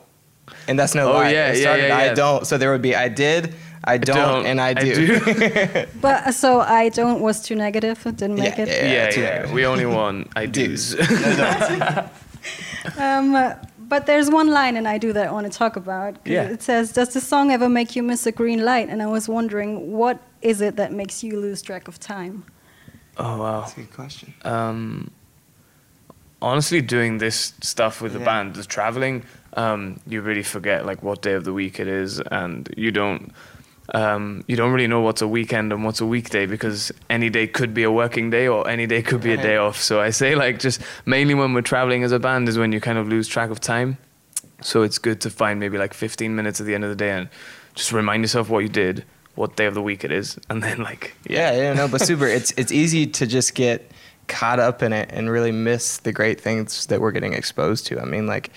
And 0.68 0.78
that's 0.78 0.94
no 0.94 1.10
Oh, 1.10 1.12
lie. 1.14 1.30
yeah, 1.32 1.50
It 1.52 1.56
yeah, 1.58 1.62
started, 1.62 1.88
yeah, 1.88 1.96
I 1.96 2.14
don't. 2.14 2.46
So 2.46 2.58
there 2.58 2.70
would 2.72 2.82
be 2.82 2.94
I 2.96 3.08
did, 3.08 3.54
I 3.84 3.98
don't, 3.98 4.46
and 4.46 4.60
I 4.60 4.74
do. 4.74 5.20
But 6.00 6.26
uh, 6.26 6.32
so 6.32 6.60
I 6.60 6.88
don't 6.88 7.20
was 7.20 7.40
too 7.42 7.54
negative. 7.54 8.02
Didn't 8.02 8.36
make 8.36 8.56
Yeah, 8.58 8.64
it. 8.64 8.68
yeah, 8.68 8.92
yeah, 8.92 9.10
too 9.10 9.20
negative. 9.22 9.52
we 9.52 9.64
only 9.66 9.86
want 9.86 10.36
ideas. 10.36 10.94
Um, 12.98 13.34
uh, 13.34 13.54
but 13.88 14.06
there's 14.06 14.30
one 14.30 14.48
line, 14.50 14.76
and 14.76 14.86
I 14.88 14.98
do 14.98 15.12
that 15.12 15.28
I 15.28 15.32
want 15.32 15.50
to 15.50 15.58
talk 15.58 15.76
about. 15.76 16.16
Yeah. 16.24 16.44
It 16.44 16.62
says, 16.62 16.92
"Does 16.92 17.12
the 17.14 17.20
song 17.20 17.50
ever 17.50 17.68
make 17.68 17.96
you 17.96 18.02
miss 18.02 18.26
a 18.26 18.32
green 18.32 18.64
light?" 18.64 18.88
And 18.88 19.02
I 19.02 19.06
was 19.06 19.28
wondering, 19.28 19.92
what 19.92 20.20
is 20.42 20.60
it 20.60 20.76
that 20.76 20.92
makes 20.92 21.22
you 21.24 21.38
lose 21.40 21.62
track 21.62 21.88
of 21.88 21.98
time? 21.98 22.44
oh 23.18 23.38
wow. 23.38 23.60
That's 23.60 23.72
a 23.72 23.80
good 23.80 23.92
question. 23.94 24.34
um, 24.44 25.10
honestly 26.42 26.82
doing 26.82 27.16
this 27.18 27.54
stuff 27.62 28.02
with 28.02 28.12
the 28.12 28.18
band 28.20 28.54
the 28.54 28.64
traveling 28.64 29.24
um, 29.54 29.98
you 30.06 30.20
really 30.20 30.42
forget 30.42 30.84
like 30.84 31.02
what 31.02 31.22
day 31.22 31.32
of 31.32 31.44
the 31.44 31.52
week 31.52 31.80
it 31.80 31.88
is 31.88 32.20
and 32.20 32.68
you 32.76 32.90
don't 32.90 33.32
um, 33.94 34.44
you 34.48 34.56
don't 34.56 34.72
really 34.72 34.86
know 34.86 35.00
what's 35.00 35.22
a 35.22 35.28
weekend 35.28 35.72
and 35.72 35.84
what's 35.84 36.00
a 36.00 36.06
weekday 36.06 36.46
because 36.46 36.92
any 37.08 37.30
day 37.30 37.46
could 37.46 37.72
be 37.72 37.82
a 37.82 37.90
working 37.90 38.30
day 38.30 38.48
or 38.48 38.68
any 38.68 38.86
day 38.86 39.02
could 39.02 39.20
be 39.20 39.32
a 39.32 39.36
day 39.36 39.56
off 39.56 39.76
so 39.76 40.00
i 40.00 40.10
say 40.10 40.34
like 40.34 40.58
just 40.58 40.80
mainly 41.04 41.34
when 41.34 41.54
we're 41.54 41.60
traveling 41.60 42.02
as 42.02 42.12
a 42.12 42.18
band 42.18 42.48
is 42.48 42.58
when 42.58 42.72
you 42.72 42.80
kind 42.80 42.98
of 42.98 43.08
lose 43.08 43.28
track 43.28 43.50
of 43.50 43.60
time 43.60 43.96
so 44.60 44.82
it's 44.82 44.98
good 44.98 45.20
to 45.20 45.30
find 45.30 45.60
maybe 45.60 45.78
like 45.78 45.94
15 45.94 46.34
minutes 46.34 46.60
at 46.60 46.66
the 46.66 46.74
end 46.74 46.84
of 46.84 46.90
the 46.90 46.96
day 46.96 47.10
and 47.10 47.28
just 47.74 47.92
remind 47.92 48.24
yourself 48.24 48.48
what 48.48 48.60
you 48.60 48.68
did 48.68 49.04
what 49.36 49.54
day 49.54 49.66
of 49.66 49.74
the 49.74 49.82
week 49.82 50.02
it 50.02 50.10
is 50.10 50.38
and 50.50 50.62
then 50.62 50.82
like 50.82 51.14
Yeah, 51.28 51.52
yeah, 51.52 51.72
no, 51.74 51.86
but 51.86 52.00
super. 52.06 52.26
It's 52.26 52.52
it's 52.56 52.72
easy 52.72 53.06
to 53.06 53.26
just 53.26 53.54
get 53.54 53.90
caught 54.28 54.58
up 54.58 54.82
in 54.82 54.92
it 54.92 55.08
and 55.12 55.30
really 55.30 55.52
miss 55.52 55.98
the 55.98 56.12
great 56.12 56.40
things 56.40 56.86
that 56.86 57.00
we're 57.00 57.12
getting 57.12 57.32
exposed 57.32 57.86
to. 57.86 58.00
I 58.00 58.04
mean, 58.04 58.26
like 58.26 58.50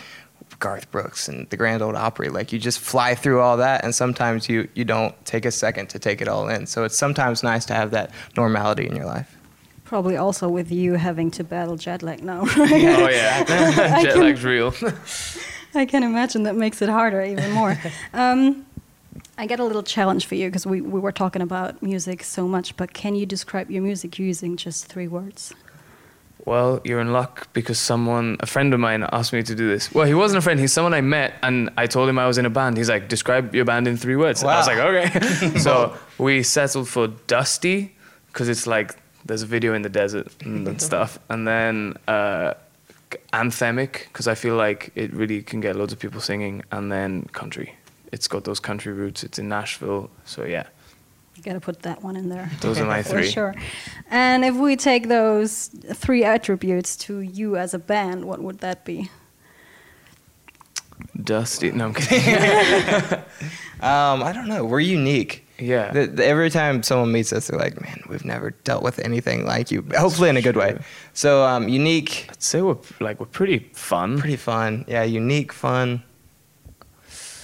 Garth 0.59 0.91
Brooks 0.91 1.27
and 1.27 1.49
the 1.49 1.57
Grand 1.57 1.81
Ole 1.81 1.95
Opry. 1.95 2.29
Like 2.29 2.51
you 2.51 2.59
just 2.59 2.79
fly 2.79 3.15
through 3.15 3.39
all 3.39 3.57
that, 3.57 3.83
and 3.83 3.95
sometimes 3.95 4.47
you 4.49 4.67
you 4.73 4.85
don't 4.85 5.13
take 5.25 5.45
a 5.45 5.51
second 5.51 5.87
to 5.89 5.99
take 5.99 6.21
it 6.21 6.27
all 6.27 6.49
in. 6.49 6.67
So 6.67 6.83
it's 6.83 6.97
sometimes 6.97 7.43
nice 7.43 7.65
to 7.65 7.73
have 7.73 7.91
that 7.91 8.11
normality 8.35 8.87
in 8.87 8.95
your 8.95 9.05
life. 9.05 9.37
Probably 9.85 10.17
also 10.17 10.47
with 10.47 10.71
you 10.71 10.93
having 10.93 11.31
to 11.31 11.43
battle 11.43 11.75
jet 11.75 12.03
lag 12.03 12.23
now, 12.23 12.41
right? 12.57 12.71
oh 12.71 13.09
yeah 13.09 13.43
jet 14.03 14.17
lag's 14.17 14.43
real 14.43 14.73
I 15.73 15.85
can 15.85 16.03
imagine 16.03 16.43
that 16.43 16.55
makes 16.55 16.81
it 16.81 16.89
harder 16.89 17.21
even 17.23 17.51
more. 17.51 17.77
um, 18.13 18.65
I 19.37 19.45
get 19.45 19.59
a 19.59 19.63
little 19.63 19.83
challenge 19.83 20.25
for 20.25 20.35
you 20.35 20.47
because 20.47 20.65
we, 20.65 20.81
we 20.81 20.99
were 20.99 21.11
talking 21.11 21.41
about 21.41 21.81
music 21.81 22.23
so 22.23 22.47
much, 22.47 22.75
but 22.75 22.93
can 22.93 23.15
you 23.15 23.25
describe 23.25 23.71
your 23.71 23.81
music 23.81 24.19
using 24.19 24.57
just 24.57 24.87
three 24.87 25.07
words? 25.07 25.53
Well, 26.45 26.81
you're 26.83 26.99
in 26.99 27.11
luck 27.11 27.47
because 27.53 27.79
someone, 27.79 28.37
a 28.39 28.45
friend 28.45 28.73
of 28.73 28.79
mine, 28.79 29.03
asked 29.11 29.33
me 29.33 29.43
to 29.43 29.55
do 29.55 29.67
this. 29.67 29.93
Well, 29.93 30.05
he 30.05 30.13
wasn't 30.13 30.39
a 30.39 30.41
friend. 30.41 30.59
He's 30.59 30.73
someone 30.73 30.93
I 30.93 31.01
met, 31.01 31.33
and 31.43 31.69
I 31.77 31.85
told 31.85 32.09
him 32.09 32.17
I 32.17 32.27
was 32.27 32.37
in 32.37 32.45
a 32.45 32.49
band. 32.49 32.77
He's 32.77 32.89
like, 32.89 33.09
"Describe 33.09 33.53
your 33.53 33.65
band 33.65 33.87
in 33.87 33.97
three 33.97 34.15
words." 34.15 34.43
Wow. 34.43 34.51
I 34.51 34.57
was 34.57 34.67
like, 34.67 34.77
"Okay." 34.77 35.59
so 35.65 35.95
we 36.17 36.43
settled 36.43 36.87
for 36.87 37.07
Dusty 37.27 37.95
because 38.27 38.49
it's 38.49 38.65
like 38.65 38.97
there's 39.25 39.41
a 39.41 39.45
video 39.45 39.73
in 39.73 39.81
the 39.81 39.89
desert 39.89 40.27
and, 40.43 40.81
stuff, 40.89 41.19
and 41.29 41.47
then 41.47 41.95
uh, 42.07 42.53
anthemic 43.33 44.07
because 44.07 44.27
I 44.27 44.35
feel 44.35 44.55
like 44.55 44.91
it 44.95 45.13
really 45.13 45.41
can 45.41 45.59
get 45.59 45.75
loads 45.75 45.93
of 45.93 45.99
people 45.99 46.21
singing, 46.21 46.63
and 46.71 46.91
then 46.91 47.23
country. 47.33 47.75
It's 48.11 48.27
got 48.27 48.43
those 48.43 48.59
country 48.59 48.93
roots. 48.93 49.23
It's 49.23 49.37
in 49.37 49.49
Nashville, 49.49 50.09
so 50.25 50.45
yeah. 50.45 50.67
You 51.39 51.45
gotta 51.45 51.61
put 51.61 51.83
that 51.83 52.03
one 52.03 52.17
in 52.17 52.27
there. 52.27 52.51
Those 52.59 52.79
are 52.79 52.85
my 52.85 53.01
three. 53.09 53.23
For 53.23 53.31
sure. 53.31 53.55
And 54.11 54.43
if 54.43 54.55
we 54.55 54.75
take 54.75 55.07
those 55.07 55.67
three 55.93 56.25
attributes 56.25 56.97
to 56.97 57.21
you 57.21 57.55
as 57.55 57.73
a 57.73 57.79
band, 57.79 58.25
what 58.25 58.41
would 58.41 58.59
that 58.59 58.83
be? 58.83 59.09
Dusty. 61.23 61.71
No, 61.71 61.85
I'm 61.85 61.93
kidding. 61.93 63.19
Um, 63.81 64.21
I 64.23 64.33
don't 64.33 64.49
know. 64.49 64.65
We're 64.65 64.81
unique. 64.81 65.47
Yeah. 65.57 65.91
The- 65.93 66.07
the- 66.07 66.25
every 66.25 66.49
time 66.49 66.83
someone 66.83 67.13
meets 67.13 67.31
us, 67.31 67.47
they're 67.47 67.57
like, 67.57 67.79
"Man, 67.79 68.03
we've 68.09 68.25
never 68.25 68.51
dealt 68.65 68.83
with 68.83 68.99
anything 68.99 69.45
like 69.45 69.71
you." 69.71 69.85
Hopefully, 69.97 70.27
in 70.27 70.35
a 70.35 70.41
good 70.41 70.57
way. 70.57 70.77
So, 71.13 71.45
um, 71.45 71.69
unique, 71.69 72.27
I'd 72.29 72.43
say 72.43 72.61
we're 72.61 72.75
like 72.99 73.21
we're 73.21 73.25
pretty 73.27 73.59
fun. 73.71 74.19
pretty 74.19 74.35
fun. 74.35 74.83
Yeah, 74.85 75.03
unique, 75.03 75.53
fun, 75.53 76.03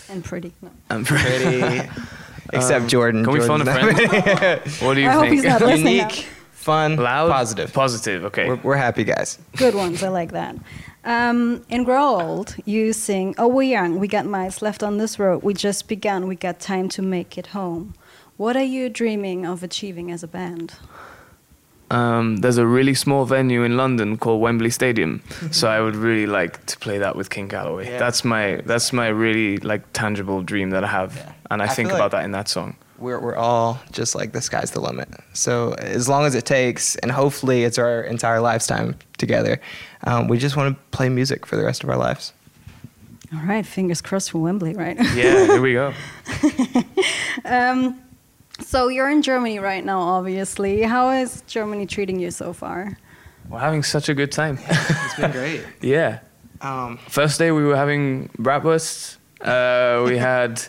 And 0.10 0.26
pretty. 0.26 0.52
No. 0.62 0.72
and 0.90 1.06
pretty. 1.06 1.90
Except 2.54 2.84
Um, 2.84 2.88
Jordan. 2.88 3.24
Can 3.24 3.34
we 3.34 3.40
phone 3.42 3.62
a 3.62 3.66
friend? 3.66 3.98
what 4.82 4.94
do 4.96 5.02
you 5.02 5.10
I 5.10 5.12
hope 5.14 5.22
think? 5.24 5.34
he's 5.36 5.44
not 5.44 5.62
listening. 5.62 5.98
now. 5.98 6.04
unique, 6.10 6.28
fun, 6.52 6.96
Loud, 6.98 7.30
positive. 7.32 7.74
Positive. 7.74 8.26
Okay. 8.26 8.48
We're, 8.50 8.56
we're 8.64 8.76
happy 8.76 9.04
guys. 9.04 9.40
Good 9.58 9.76
ones, 9.76 10.04
I 10.04 10.10
like 10.10 10.32
that. 10.32 10.56
Um, 11.04 11.64
in 11.70 11.84
Grow 11.84 12.04
Old, 12.20 12.56
you 12.66 12.92
sing, 12.94 13.36
Oh, 13.38 13.48
we're 13.48 13.64
young, 13.70 14.00
we 14.00 14.08
got 14.08 14.26
miles 14.26 14.62
left 14.64 14.82
on 14.82 14.98
this 14.98 15.20
road, 15.20 15.44
we 15.44 15.54
just 15.54 15.88
begun, 15.88 16.28
we 16.28 16.36
got 16.36 16.60
time 16.60 16.90
to 16.90 17.02
make 17.04 17.38
it 17.38 17.48
home. 17.48 17.94
What 18.38 18.58
are 18.58 18.64
you 18.64 18.90
dreaming 18.90 19.46
of 19.46 19.62
achieving 19.62 20.12
as 20.12 20.24
a 20.24 20.28
band? 20.28 20.74
Um, 21.92 22.38
there's 22.38 22.58
a 22.58 22.66
really 22.66 22.96
small 22.96 23.26
venue 23.26 23.62
in 23.64 23.78
London 23.78 24.18
called 24.18 24.42
Wembley 24.42 24.72
Stadium, 24.72 25.22
so 25.52 25.68
I 25.70 25.80
would 25.80 25.96
really 25.96 26.26
like 26.26 26.66
to 26.66 26.78
play 26.80 26.98
that 26.98 27.16
with 27.16 27.30
King 27.30 27.48
Calaway. 27.50 27.86
Yeah. 27.86 28.00
That's 28.00 28.26
my 28.26 28.62
that's 28.66 28.92
my 28.92 29.08
really 29.10 29.58
like 29.58 29.84
tangible 29.94 30.42
dream 30.42 30.72
that 30.72 30.84
I 30.84 30.88
have, 30.88 31.16
Yeah. 31.16 31.32
And 31.52 31.62
I, 31.62 31.66
I 31.66 31.68
think 31.70 31.90
about 31.90 32.00
like- 32.00 32.12
that 32.12 32.26
in 32.26 32.32
that 32.32 32.48
song. 32.48 32.76
We're, 32.98 33.20
we're 33.20 33.36
all 33.36 33.78
just 33.92 34.16
like 34.16 34.32
the 34.32 34.42
sky's 34.42 34.72
the 34.72 34.80
limit. 34.80 35.10
So 35.34 35.74
as 35.74 36.08
long 36.08 36.24
as 36.26 36.34
it 36.34 36.46
takes, 36.46 36.96
and 36.98 37.12
hopefully 37.12 37.66
it's 37.66 37.78
our 37.78 38.02
entire 38.04 38.40
lifetime 38.40 38.96
together, 39.18 39.60
um, 40.06 40.30
we 40.30 40.38
just 40.38 40.56
want 40.56 40.74
to 40.78 40.98
play 40.98 41.10
music 41.10 41.46
for 41.46 41.58
the 41.58 41.66
rest 41.66 41.84
of 41.84 41.90
our 41.90 41.98
lives. 41.98 42.32
All 43.34 43.42
right, 43.42 43.66
fingers 43.66 44.02
crossed 44.02 44.32
for 44.32 44.38
Wembley, 44.38 44.76
right? 44.76 44.96
Yeah, 45.14 45.46
here 45.46 45.62
we 45.62 45.74
go. 45.74 45.94
um, 47.46 48.00
so 48.62 48.88
you're 48.88 49.10
in 49.10 49.22
Germany 49.22 49.60
right 49.60 49.84
now, 49.84 50.00
obviously. 50.00 50.82
How 50.84 51.10
is 51.10 51.42
Germany 51.48 51.86
treating 51.86 52.20
you 52.20 52.32
so 52.32 52.54
far? 52.54 52.98
We're 53.50 53.60
having 53.60 53.84
such 53.84 54.08
a 54.10 54.14
good 54.14 54.32
time. 54.32 54.58
It's 54.70 55.16
been 55.16 55.32
great. 55.32 55.66
yeah. 55.82 56.20
Um, 56.62 56.98
First 57.10 57.40
day 57.40 57.52
we 57.52 57.64
were 57.66 57.76
having 57.76 58.30
bratwurst. 58.40 59.18
Uh, 59.42 60.04
we 60.06 60.18
had 60.18 60.62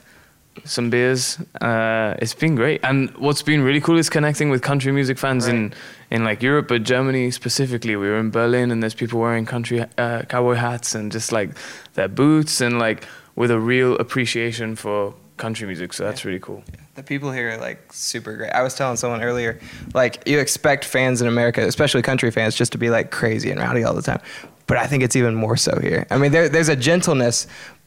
some 0.65 0.91
beers. 0.91 1.39
Uh, 1.61 2.15
it's 2.19 2.35
been 2.35 2.55
great, 2.55 2.81
and 2.83 3.11
what's 3.17 3.43
been 3.43 3.63
really 3.63 3.81
cool 3.81 3.99
is 3.99 4.09
connecting 4.11 4.51
with 4.51 4.63
country 4.63 4.93
music 4.93 5.19
fans 5.19 5.47
in 5.47 5.73
in 6.11 6.25
like 6.25 6.43
Europe, 6.43 6.69
but 6.69 6.83
Germany 6.83 7.31
specifically. 7.31 7.97
We 7.97 8.09
were 8.09 8.19
in 8.19 8.31
Berlin, 8.31 8.71
and 8.71 8.83
there's 8.83 8.95
people 8.95 9.21
wearing 9.21 9.47
country 9.47 9.85
uh, 9.99 10.23
cowboy 10.23 10.55
hats 10.55 10.95
and 10.95 11.13
just 11.13 11.33
like 11.33 11.51
their 11.95 12.09
boots, 12.09 12.61
and 12.61 12.79
like 12.79 13.07
with 13.35 13.51
a 13.51 13.61
real 13.61 13.97
appreciation 13.99 14.77
for 14.77 15.15
country 15.37 15.67
music. 15.67 15.93
So 15.93 16.05
that's 16.05 16.25
really 16.25 16.41
cool. 16.41 16.63
The 16.95 17.03
people 17.03 17.31
here 17.31 17.51
are 17.51 17.59
like 17.59 17.93
super 17.93 18.35
great. 18.37 18.51
I 18.51 18.63
was 18.63 18.75
telling 18.75 18.97
someone 18.97 19.23
earlier, 19.23 19.61
like 19.95 20.27
you 20.27 20.39
expect 20.39 20.85
fans 20.85 21.21
in 21.21 21.29
America, 21.29 21.61
especially 21.67 22.03
country 22.03 22.31
fans, 22.31 22.55
just 22.55 22.73
to 22.73 22.79
be 22.79 22.91
like 22.91 23.11
crazy 23.11 23.51
and 23.51 23.61
rowdy 23.61 23.85
all 23.85 23.95
the 23.95 24.03
time. 24.03 24.21
But 24.67 24.79
I 24.79 24.87
think 24.87 25.03
it's 25.03 25.15
even 25.15 25.35
more 25.35 25.57
so 25.57 25.79
here. 25.79 26.07
I 26.11 26.19
mean, 26.19 26.33
there, 26.33 26.49
there's 26.49 26.69
a 26.69 26.75
gentleness, 26.75 27.47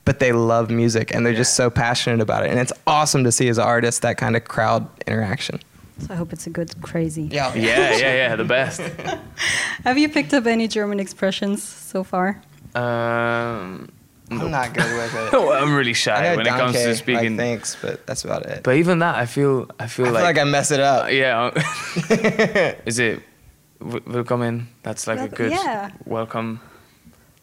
but 0.09 0.17
they 0.17 0.31
love 0.31 0.71
music 0.71 1.13
and 1.13 1.23
they're 1.23 1.35
just 1.35 1.53
so 1.53 1.69
passionate 1.69 2.19
about 2.19 2.43
it. 2.43 2.49
And 2.49 2.59
it's 2.59 2.73
awesome 2.87 3.23
to 3.25 3.31
see 3.31 3.47
as 3.47 3.59
an 3.59 3.65
artist 3.65 4.01
that 4.01 4.17
kind 4.17 4.35
of 4.35 4.43
crowd 4.43 4.87
interaction. 5.05 5.59
So 5.99 6.07
I 6.09 6.15
hope 6.15 6.33
it's 6.33 6.47
a 6.47 6.49
good 6.49 6.73
crazy. 6.81 7.29
Yeah, 7.31 7.53
Yeah, 7.53 7.91
yeah, 7.95 8.15
yeah. 8.15 8.35
The 8.35 8.43
best. 8.43 8.81
Have 9.83 9.99
you 9.99 10.09
picked 10.09 10.33
up 10.33 10.47
any 10.47 10.67
German 10.67 10.99
expressions 10.99 11.61
so 11.61 12.03
far? 12.03 12.41
Um, 12.73 13.91
I'm 14.31 14.49
not 14.49 14.73
good 14.73 14.91
with 14.91 15.13
it. 15.27 15.31
well, 15.33 15.51
I'm 15.51 15.75
really 15.75 15.93
shy 15.93 16.23
know 16.23 16.37
when 16.37 16.47
it 16.47 16.49
comes 16.49 16.73
to 16.73 16.85
Danke, 16.85 16.97
speaking. 16.97 17.37
Like, 17.37 17.45
thanks, 17.45 17.77
but 17.79 18.07
that's 18.07 18.25
about 18.25 18.47
it. 18.47 18.63
But 18.63 18.77
even 18.77 18.97
that, 18.99 19.13
I 19.13 19.27
feel, 19.27 19.69
I 19.79 19.85
feel, 19.85 20.07
I 20.07 20.09
feel 20.09 20.13
like, 20.23 20.39
I 20.39 20.43
mess 20.43 20.71
it 20.71 20.79
up. 20.79 21.11
yeah. 21.11 21.51
Is 22.87 22.97
it 22.97 23.21
w- 23.77 24.01
willkommen? 24.07 24.69
That's 24.81 25.05
like 25.05 25.19
a 25.19 25.27
good 25.27 25.51
yeah. 25.51 25.91
welcome. 26.05 26.61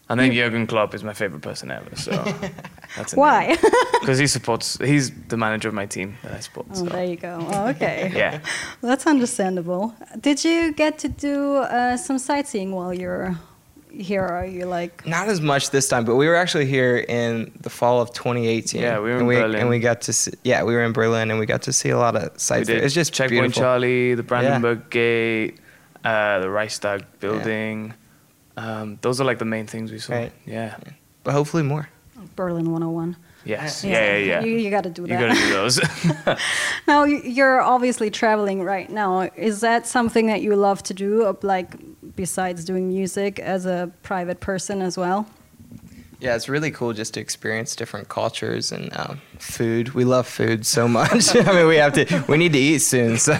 And 0.08 0.20
then 0.20 0.32
Jurgen 0.32 0.66
Klopp 0.68 0.94
is 0.94 1.02
my 1.02 1.12
favorite 1.14 1.42
person 1.42 1.70
ever. 1.70 1.94
So 1.96 2.12
that's 2.96 3.14
Why? 3.14 3.56
Because 4.00 4.18
he 4.18 4.28
supports. 4.28 4.78
He's 4.78 5.10
the 5.28 5.36
manager 5.36 5.68
of 5.68 5.74
my 5.74 5.86
team 5.86 6.16
that 6.22 6.32
I 6.32 6.40
support. 6.40 6.66
Oh, 6.70 6.74
So. 6.76 6.84
there 6.84 7.04
you 7.04 7.16
go. 7.16 7.44
Oh, 7.52 7.68
okay. 7.68 8.12
Yeah. 8.14 8.38
Well, 8.80 8.90
that's 8.90 9.06
understandable. 9.06 9.94
Did 10.20 10.44
you 10.44 10.72
get 10.72 10.98
to 10.98 11.08
do 11.08 11.56
uh, 11.56 11.96
some 11.96 12.18
sightseeing 12.18 12.70
while 12.70 12.94
you're 12.94 13.36
here? 13.90 14.22
Are 14.22 14.46
you 14.46 14.64
like? 14.66 15.04
Not 15.06 15.28
as 15.28 15.40
much 15.40 15.70
this 15.70 15.88
time, 15.88 16.04
but 16.04 16.14
we 16.14 16.28
were 16.28 16.36
actually 16.36 16.66
here 16.66 16.98
in 17.08 17.50
the 17.60 17.70
fall 17.70 18.00
of 18.00 18.12
2018. 18.12 18.80
Yeah, 18.80 19.00
we 19.00 19.10
were 19.10 19.12
and 19.12 19.20
in 19.22 19.26
we, 19.26 19.34
Berlin. 19.36 19.60
And 19.62 19.68
we 19.68 19.80
got 19.80 20.02
to 20.02 20.12
see, 20.12 20.32
yeah, 20.44 20.62
we 20.62 20.72
were 20.74 20.84
in 20.84 20.92
Berlin 20.92 21.30
and 21.32 21.40
we 21.40 21.46
got 21.46 21.62
to 21.62 21.72
see 21.72 21.88
a 21.90 21.98
lot 21.98 22.14
of 22.14 22.22
We 22.22 22.38
sights. 22.38 22.68
It's 22.68 22.94
just 22.94 23.12
Checkpoint 23.12 23.40
beautiful. 23.40 23.62
Charlie, 23.62 24.14
the 24.14 24.22
Brandenburg 24.22 24.88
Gate, 24.90 25.58
uh, 26.04 26.38
the 26.38 26.48
Reichstag 26.48 27.04
building. 27.18 27.92
Um, 28.56 28.98
those 29.02 29.20
are 29.20 29.24
like 29.24 29.38
the 29.38 29.44
main 29.44 29.66
things 29.66 29.92
we 29.92 29.98
saw. 29.98 30.14
Right. 30.14 30.32
Yeah. 30.44 30.76
But 31.24 31.32
hopefully 31.32 31.62
more. 31.62 31.88
Berlin 32.34 32.70
101. 32.70 33.16
Yes. 33.44 33.84
Yeah. 33.84 34.16
Yeah. 34.16 34.16
Yeah. 34.16 34.44
You, 34.44 34.56
you 34.56 34.70
got 34.70 34.84
to 34.84 34.90
do 34.90 35.06
that. 35.06 35.20
You 35.20 35.26
gotta 35.26 35.38
do 35.38 35.50
those. 35.50 35.80
now 36.88 37.04
you're 37.04 37.60
obviously 37.60 38.10
traveling 38.10 38.62
right 38.62 38.90
now. 38.90 39.30
Is 39.36 39.60
that 39.60 39.86
something 39.86 40.26
that 40.26 40.42
you 40.42 40.56
love 40.56 40.82
to 40.84 40.94
do, 40.94 41.36
like 41.42 41.74
besides 42.16 42.64
doing 42.64 42.88
music 42.88 43.38
as 43.38 43.66
a 43.66 43.92
private 44.02 44.40
person 44.40 44.82
as 44.82 44.98
well? 44.98 45.26
Yeah, 46.18 46.34
it's 46.34 46.48
really 46.48 46.70
cool 46.70 46.92
just 46.92 47.14
to 47.14 47.20
experience 47.20 47.76
different 47.76 48.08
cultures 48.08 48.72
and 48.72 48.90
um, 48.96 49.20
food. 49.38 49.90
We 49.90 50.04
love 50.04 50.26
food 50.26 50.64
so 50.64 50.88
much. 51.00 51.36
I 51.36 51.52
mean, 51.52 51.66
we 51.66 51.76
have 51.76 51.92
to, 51.94 52.24
we 52.28 52.36
need 52.36 52.52
to 52.54 52.58
eat 52.58 52.78
soon. 52.78 53.18
So, 53.18 53.36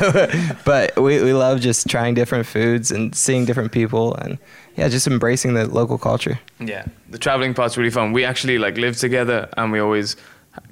but 0.64 0.96
we, 0.96 1.22
we 1.22 1.32
love 1.32 1.60
just 1.60 1.88
trying 1.88 2.14
different 2.14 2.46
foods 2.46 2.90
and 2.90 3.14
seeing 3.14 3.44
different 3.44 3.72
people 3.72 4.14
and 4.16 4.38
yeah, 4.76 4.88
just 4.88 5.06
embracing 5.06 5.54
the 5.54 5.66
local 5.66 5.96
culture. 5.96 6.38
Yeah, 6.60 6.84
the 7.08 7.18
traveling 7.18 7.54
part's 7.54 7.76
really 7.78 7.90
fun. 7.90 8.12
We 8.12 8.24
actually 8.24 8.58
like 8.58 8.76
live 8.76 8.96
together, 8.96 9.48
and 9.56 9.72
we 9.72 9.78
always 9.78 10.16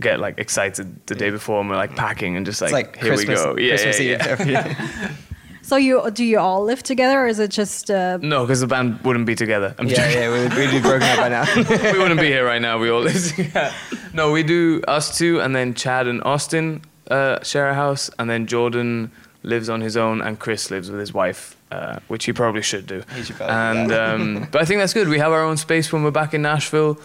get 0.01 0.21
like 0.21 0.39
excited 0.39 1.07
the 1.07 1.15
day 1.15 1.31
before, 1.31 1.61
and 1.61 1.71
we're 1.71 1.77
like 1.77 1.97
packing 1.97 2.37
and 2.37 2.45
just 2.45 2.61
like, 2.61 2.73
like 2.73 2.97
here 2.97 3.15
Christmas, 3.15 3.41
we 3.41 3.45
go. 3.45 3.57
Yeah, 3.57 3.69
Christmas 3.71 4.01
yeah, 4.01 4.43
Eve 4.43 4.47
yeah. 4.47 5.13
every 5.73 5.85
year. 5.85 5.99
So 5.99 6.05
you 6.05 6.11
do 6.11 6.25
you 6.25 6.39
all 6.39 6.65
live 6.65 6.83
together, 6.83 7.21
or 7.21 7.27
is 7.29 7.39
it 7.39 7.51
just? 7.51 7.91
Uh, 7.91 8.19
No, 8.21 8.45
because 8.45 8.61
the 8.61 8.67
band 8.67 9.01
wouldn't 9.01 9.27
be 9.27 9.35
together. 9.35 9.75
I'm 9.79 9.87
yeah, 9.87 9.97
joking. 9.97 10.19
yeah, 10.19 10.33
we, 10.33 10.67
we'd 10.67 10.71
be 10.71 10.81
broken 10.81 11.09
up 11.09 11.19
by 11.19 11.29
now. 11.29 11.45
we 11.93 11.99
wouldn't 11.99 12.21
be 12.21 12.27
here 12.27 12.45
right 12.45 12.63
now. 12.63 12.79
We 12.79 12.91
all 12.91 13.03
live 13.03 13.23
together. 13.37 13.73
No, 14.13 14.33
we 14.33 14.43
do 14.43 14.83
us 14.87 15.17
two, 15.19 15.41
and 15.41 15.55
then 15.55 15.75
Chad 15.75 16.07
and 16.07 16.23
Austin 16.25 16.83
uh, 17.11 17.43
share 17.43 17.69
a 17.69 17.75
house, 17.75 18.11
and 18.19 18.29
then 18.29 18.47
Jordan 18.47 19.11
lives 19.43 19.69
on 19.69 19.81
his 19.81 19.97
own, 19.97 20.23
and 20.23 20.39
Chris 20.39 20.71
lives 20.71 20.91
with 20.91 21.01
his 21.01 21.13
wife, 21.13 21.57
uh, 21.71 21.99
which 22.09 22.25
he 22.25 22.33
probably 22.33 22.63
should 22.63 22.87
do. 22.87 23.03
Should 23.23 23.37
probably 23.37 23.55
and 23.55 23.93
um, 23.93 24.49
but 24.53 24.63
I 24.63 24.65
think 24.65 24.81
that's 24.81 24.95
good. 24.95 25.09
We 25.09 25.19
have 25.19 25.33
our 25.33 25.43
own 25.43 25.57
space 25.57 25.93
when 25.93 26.03
we're 26.03 26.11
back 26.11 26.35
in 26.35 26.43
Nashville, 26.43 26.99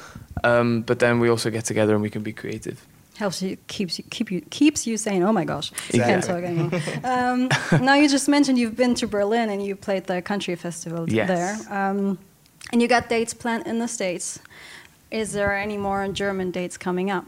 um, 0.44 0.82
but 0.82 1.00
then 1.00 1.20
we 1.20 1.30
also 1.30 1.50
get 1.50 1.66
together 1.66 1.94
and 1.94 2.02
we 2.02 2.10
can 2.10 2.24
be 2.24 2.34
creative. 2.34 2.86
Helps 3.20 3.42
you 3.42 3.58
keeps 3.68 3.94
you 4.00 4.06
keep 4.10 4.32
you 4.32 4.42
keeps 4.50 4.88
you 4.88 4.96
saying, 4.98 5.22
"Oh 5.30 5.34
my 5.40 5.46
gosh, 5.46 5.72
you 5.94 6.02
can't 6.10 6.24
talk 6.24 6.44
anymore." 6.44 6.72
um, 7.04 7.50
now 7.88 7.96
you 8.02 8.08
just 8.10 8.28
mentioned 8.28 8.58
you've 8.58 8.76
been 8.84 8.96
to 8.96 9.08
Berlin 9.08 9.50
and 9.50 9.60
you 9.68 9.76
played 9.76 10.04
the 10.06 10.22
country 10.22 10.56
festival 10.56 11.02
Yes. 11.10 11.28
there, 11.28 11.54
um, 11.80 12.18
and 12.72 12.82
you 12.82 12.88
got 12.88 13.10
dates 13.10 13.34
planned 13.34 13.68
in 13.68 13.80
the 13.80 13.88
states. 13.88 14.40
Is 15.12 15.32
there 15.34 15.52
any 15.66 15.78
more 15.78 16.08
German 16.14 16.52
dates 16.52 16.78
coming 16.78 17.12
up? 17.12 17.26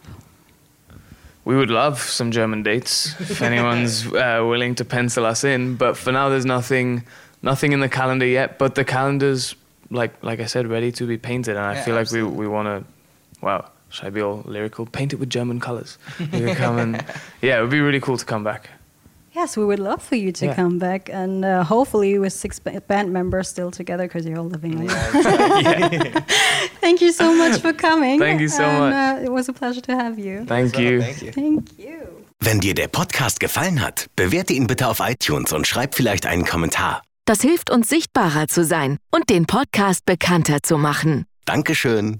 We 1.46 1.56
would 1.56 1.72
love 1.72 2.00
some 2.00 2.32
German 2.32 2.64
dates 2.64 3.16
if 3.20 3.42
anyone's 3.52 4.06
uh, 4.06 4.46
willing 4.48 4.76
to 4.76 4.86
pencil 4.86 5.26
us 5.26 5.44
in. 5.44 5.76
But 5.76 5.98
for 5.98 6.12
now, 6.12 6.30
there's 6.30 6.46
nothing, 6.46 7.04
nothing 7.42 7.72
in 7.74 7.80
the 7.80 7.90
calendar 7.90 8.28
yet. 8.28 8.60
But 8.60 8.76
the 8.76 8.86
calendar's 8.86 9.56
like, 9.90 10.12
like 10.24 10.40
I 10.40 10.46
said, 10.46 10.68
ready 10.68 10.92
to 10.92 11.08
be 11.08 11.18
painted, 11.18 11.58
and 11.58 11.66
I 11.66 11.74
Yeah, 11.74 11.84
feel 11.86 11.96
like 11.96 12.02
absolutely. 12.02 12.38
we 12.38 12.46
we 12.48 12.54
want 12.54 12.68
to. 12.68 12.84
Wow, 13.46 13.66
should 13.92 14.08
I 14.08 14.10
be 14.10 14.22
all 14.22 14.42
lyrical? 14.46 14.86
Paint 14.86 15.14
it 15.14 15.20
with 15.20 15.30
German 15.30 15.60
colors. 15.60 15.98
Come 16.58 16.80
and 16.80 17.04
yeah, 17.42 17.60
it 17.60 17.62
would 17.62 17.70
be 17.72 17.82
really 17.82 18.00
cool 18.02 18.18
to 18.18 18.26
come 18.26 18.44
back. 18.44 18.70
Yes, 19.34 19.56
we 19.56 19.64
would 19.64 19.80
love 19.80 20.02
for 20.04 20.16
you 20.18 20.34
to 20.34 20.46
Yeah. 20.46 20.56
come 20.56 20.78
back, 20.78 21.10
and 21.10 21.46
uh, 21.46 21.64
hopefully 21.64 22.20
with 22.20 22.34
six 22.34 22.60
ba- 22.60 22.82
band 22.88 23.14
members 23.14 23.48
still 23.48 23.72
together 23.72 24.04
because 24.06 24.26
you're 24.28 24.38
all 24.38 24.50
living. 24.50 24.86
there. 24.86 26.12
Thank 26.82 27.02
you 27.02 27.14
so 27.14 27.34
much 27.34 27.62
for 27.62 27.72
coming. 27.74 28.20
Thank 28.20 28.42
you 28.42 28.50
so 28.50 28.64
and, 28.64 28.80
much. 28.80 28.94
Uh, 28.94 29.26
it 29.26 29.32
was 29.32 29.48
a 29.48 29.54
pleasure 29.54 29.82
to 29.82 29.94
have 29.96 30.20
you. 30.20 30.44
Thank 30.46 30.76
So, 30.76 30.82
you. 30.82 31.02
Thank 31.02 31.22
you. 31.22 31.32
Thank 31.32 31.80
you. 31.80 32.08
Wenn 32.42 32.60
dir 32.60 32.74
der 32.74 32.88
Podcast 32.90 33.40
gefallen 33.40 33.82
hat, 33.82 34.08
bewerte 34.18 34.52
ihn 34.54 34.68
bitte 34.68 34.88
auf 34.88 35.00
iTunes 35.00 35.54
und 35.54 35.66
schreib 35.66 35.96
vielleicht 35.96 36.26
einen 36.26 36.44
Kommentar. 36.46 37.02
Das 37.26 37.40
hilft 37.42 37.70
uns 37.70 37.88
sichtbarer 37.88 38.48
zu 38.48 38.66
sein 38.66 38.98
und 39.12 39.30
den 39.30 39.46
Podcast 39.46 40.06
bekannter 40.06 40.62
zu 40.64 40.78
machen. 40.78 41.26
Dankeschön. 41.46 42.20